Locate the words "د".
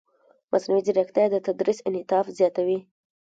1.31-1.35